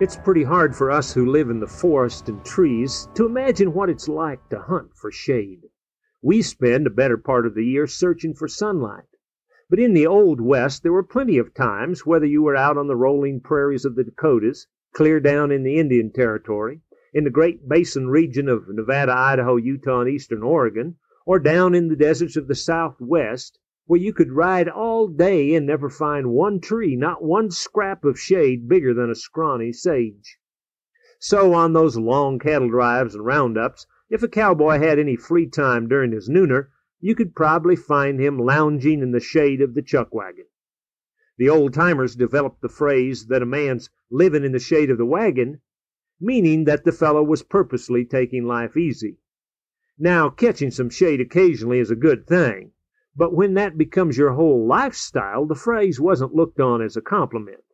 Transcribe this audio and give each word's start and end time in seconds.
It's 0.00 0.16
pretty 0.16 0.44
hard 0.44 0.76
for 0.76 0.92
us 0.92 1.12
who 1.12 1.26
live 1.26 1.50
in 1.50 1.58
the 1.58 1.66
forest 1.66 2.28
and 2.28 2.44
trees 2.44 3.08
to 3.14 3.26
imagine 3.26 3.72
what 3.72 3.90
it's 3.90 4.06
like 4.06 4.48
to 4.50 4.60
hunt 4.60 4.94
for 4.94 5.10
shade. 5.10 5.62
We 6.22 6.40
spend 6.40 6.86
a 6.86 6.90
better 6.90 7.16
part 7.16 7.46
of 7.46 7.56
the 7.56 7.64
year 7.64 7.88
searching 7.88 8.32
for 8.32 8.46
sunlight. 8.46 9.08
But 9.68 9.80
in 9.80 9.94
the 9.94 10.06
Old 10.06 10.40
West 10.40 10.84
there 10.84 10.92
were 10.92 11.02
plenty 11.02 11.36
of 11.36 11.52
times, 11.52 12.06
whether 12.06 12.26
you 12.26 12.44
were 12.44 12.54
out 12.54 12.78
on 12.78 12.86
the 12.86 12.94
rolling 12.94 13.40
prairies 13.40 13.84
of 13.84 13.96
the 13.96 14.04
Dakotas, 14.04 14.68
clear 14.94 15.18
down 15.18 15.50
in 15.50 15.64
the 15.64 15.78
Indian 15.80 16.12
Territory, 16.12 16.80
in 17.12 17.24
the 17.24 17.30
Great 17.30 17.68
Basin 17.68 18.08
region 18.08 18.48
of 18.48 18.68
Nevada, 18.68 19.12
Idaho, 19.12 19.56
Utah, 19.56 20.02
and 20.02 20.10
eastern 20.10 20.44
Oregon, 20.44 20.94
or 21.26 21.40
down 21.40 21.74
in 21.74 21.88
the 21.88 21.96
deserts 21.96 22.36
of 22.36 22.46
the 22.46 22.54
Southwest, 22.54 23.58
where 23.88 23.98
you 23.98 24.12
could 24.12 24.30
ride 24.30 24.68
all 24.68 25.08
day 25.08 25.54
and 25.54 25.66
never 25.66 25.88
find 25.88 26.30
one 26.30 26.60
tree, 26.60 26.94
not 26.94 27.24
one 27.24 27.50
scrap 27.50 28.04
of 28.04 28.20
shade 28.20 28.68
bigger 28.68 28.92
than 28.92 29.08
a 29.08 29.14
scrawny 29.14 29.72
sage. 29.72 30.38
So 31.18 31.54
on 31.54 31.72
those 31.72 31.96
long 31.96 32.38
cattle 32.38 32.68
drives 32.68 33.14
and 33.14 33.24
roundups, 33.24 33.86
if 34.10 34.22
a 34.22 34.28
cowboy 34.28 34.78
had 34.78 34.98
any 34.98 35.16
free 35.16 35.46
time 35.46 35.88
during 35.88 36.12
his 36.12 36.28
nooner, 36.28 36.68
you 37.00 37.14
could 37.14 37.34
probably 37.34 37.76
find 37.76 38.20
him 38.20 38.38
lounging 38.38 39.00
in 39.00 39.12
the 39.12 39.20
shade 39.20 39.62
of 39.62 39.72
the 39.72 39.80
chuck 39.80 40.14
wagon. 40.14 40.48
The 41.38 41.48
old 41.48 41.72
timers 41.72 42.14
developed 42.14 42.60
the 42.60 42.68
phrase 42.68 43.28
that 43.28 43.40
a 43.40 43.46
man's 43.46 43.88
living 44.10 44.44
in 44.44 44.52
the 44.52 44.58
shade 44.58 44.90
of 44.90 44.98
the 44.98 45.06
wagon, 45.06 45.62
meaning 46.20 46.64
that 46.64 46.84
the 46.84 46.92
fellow 46.92 47.22
was 47.22 47.42
purposely 47.42 48.04
taking 48.04 48.44
life 48.44 48.76
easy. 48.76 49.16
Now, 49.98 50.28
catching 50.28 50.72
some 50.72 50.90
shade 50.90 51.22
occasionally 51.22 51.78
is 51.78 51.90
a 51.90 51.96
good 51.96 52.26
thing. 52.26 52.72
But 53.18 53.34
when 53.34 53.54
that 53.54 53.76
becomes 53.76 54.16
your 54.16 54.34
whole 54.34 54.64
lifestyle, 54.64 55.44
the 55.44 55.56
phrase 55.56 55.98
wasn't 55.98 56.36
looked 56.36 56.60
on 56.60 56.80
as 56.80 56.96
a 56.96 57.00
compliment. 57.00 57.64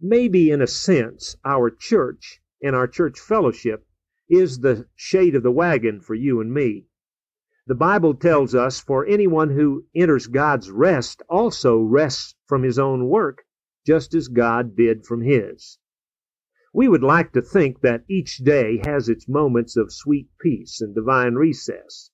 Maybe, 0.00 0.50
in 0.50 0.62
a 0.62 0.66
sense, 0.66 1.36
our 1.44 1.68
church 1.68 2.40
and 2.62 2.74
our 2.74 2.88
church 2.88 3.20
fellowship 3.20 3.86
is 4.26 4.60
the 4.60 4.88
shade 4.94 5.34
of 5.34 5.42
the 5.42 5.52
wagon 5.52 6.00
for 6.00 6.14
you 6.14 6.40
and 6.40 6.50
me. 6.54 6.86
The 7.66 7.74
Bible 7.74 8.14
tells 8.14 8.54
us 8.54 8.80
for 8.80 9.04
anyone 9.04 9.50
who 9.50 9.84
enters 9.94 10.28
God's 10.28 10.70
rest 10.70 11.20
also 11.28 11.78
rests 11.78 12.36
from 12.46 12.62
his 12.62 12.78
own 12.78 13.10
work, 13.10 13.44
just 13.84 14.14
as 14.14 14.28
God 14.28 14.74
did 14.74 15.04
from 15.04 15.20
his. 15.20 15.78
We 16.72 16.88
would 16.88 17.02
like 17.02 17.32
to 17.32 17.42
think 17.42 17.82
that 17.82 18.06
each 18.08 18.38
day 18.38 18.80
has 18.82 19.10
its 19.10 19.28
moments 19.28 19.76
of 19.76 19.92
sweet 19.92 20.30
peace 20.40 20.80
and 20.80 20.94
divine 20.94 21.34
recess 21.34 22.10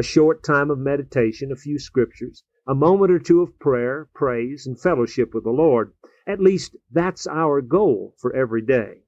a 0.00 0.02
short 0.02 0.42
time 0.42 0.70
of 0.70 0.78
meditation, 0.78 1.52
a 1.52 1.56
few 1.56 1.78
scriptures, 1.78 2.42
a 2.66 2.74
moment 2.74 3.12
or 3.12 3.18
two 3.18 3.42
of 3.42 3.58
prayer, 3.58 4.08
praise, 4.14 4.66
and 4.66 4.80
fellowship 4.80 5.34
with 5.34 5.44
the 5.44 5.50
Lord. 5.50 5.92
At 6.26 6.40
least 6.40 6.74
that's 6.90 7.26
our 7.26 7.60
goal 7.60 8.14
for 8.16 8.34
every 8.34 8.62
day. 8.62 9.02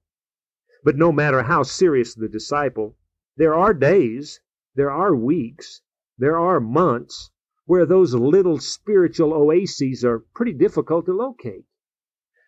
But 0.85 0.97
no 0.97 1.11
matter 1.11 1.45
how 1.45 1.63
serious 1.63 2.15
the 2.15 2.29
disciple, 2.29 2.99
there 3.39 3.55
are 3.55 3.73
days, 3.73 4.41
there 4.75 4.91
are 4.91 5.17
weeks, 5.17 5.81
there 6.19 6.39
are 6.39 6.61
months 6.61 7.31
where 7.65 7.87
those 7.87 8.15
little 8.15 8.59
spiritual 8.59 9.33
oases 9.33 10.05
are 10.05 10.27
pretty 10.35 10.53
difficult 10.53 11.07
to 11.07 11.15
locate. 11.15 11.65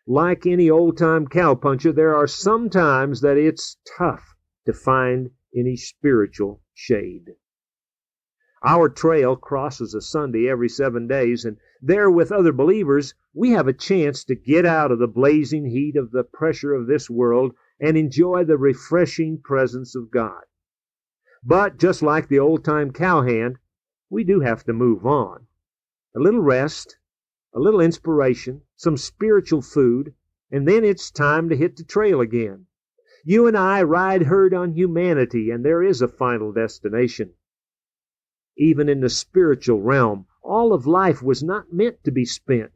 Like 0.07 0.45
any 0.45 0.69
old 0.69 0.99
time 0.99 1.29
cowpuncher, 1.29 1.95
there 1.95 2.15
are 2.15 2.27
some 2.27 2.69
times 2.69 3.23
that 3.23 3.39
it's 3.39 3.79
tough 3.97 4.37
to 4.67 4.75
find 4.75 5.31
any 5.57 5.77
spiritual 5.77 6.61
shade. 6.75 7.37
Our 8.67 8.89
trail 8.89 9.37
crosses 9.37 9.93
a 9.93 10.01
Sunday 10.01 10.49
every 10.49 10.71
seven 10.71 11.07
days, 11.07 11.45
and 11.45 11.59
there 11.83 12.11
with 12.11 12.33
other 12.33 12.51
believers, 12.51 13.13
we 13.35 13.51
have 13.51 13.69
a 13.69 13.75
chance 13.75 14.25
to 14.25 14.35
get 14.35 14.65
out 14.65 14.91
of 14.91 14.99
the 14.99 15.07
blazing 15.07 15.67
heat 15.67 15.97
of 15.97 16.13
the 16.13 16.25
pressure 16.25 16.73
of 16.73 16.87
this 16.87 17.11
world 17.11 17.55
and 17.79 17.95
enjoy 17.99 18.43
the 18.43 18.57
refreshing 18.57 19.39
presence 19.39 19.95
of 19.95 20.11
God. 20.11 20.45
But 21.45 21.77
just 21.77 22.01
like 22.01 22.29
the 22.29 22.39
old 22.39 22.65
time 22.65 22.91
cowhand, 22.91 23.59
we 24.09 24.25
do 24.25 24.41
have 24.41 24.65
to 24.65 24.73
move 24.73 25.05
on. 25.05 25.47
A 26.17 26.21
little 26.21 26.41
rest, 26.41 26.97
a 27.53 27.61
little 27.61 27.83
inspiration, 27.83 28.63
some 28.77 28.97
spiritual 28.97 29.61
food, 29.61 30.15
and 30.51 30.67
then 30.67 30.85
it's 30.85 31.11
time 31.11 31.51
to 31.51 31.57
hit 31.57 31.77
the 31.77 31.85
trail 31.85 32.23
again. 32.23 32.65
You 33.25 33.47
and 33.47 33.59
I 33.59 33.83
ride 33.83 34.23
herd 34.23 34.55
on 34.55 34.73
humanity, 34.73 35.51
and 35.51 35.63
there 35.63 35.83
is 35.83 36.01
a 36.01 36.09
final 36.09 36.51
destination 36.51 37.35
even 38.57 38.89
in 38.89 39.01
the 39.01 39.11
spiritual 39.11 39.81
realm, 39.81 40.27
all 40.43 40.73
of 40.73 40.87
life 40.87 41.23
was 41.23 41.43
not 41.43 41.73
meant 41.73 42.03
to 42.05 42.11
be 42.11 42.25
spent 42.25 42.71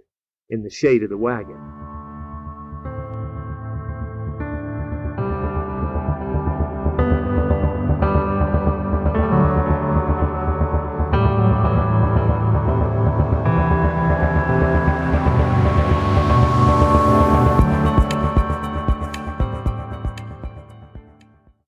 in 0.51 0.63
the 0.63 0.71
shade 0.71 1.03
of 1.03 1.11
the 1.11 1.17
wagon. 1.17 1.88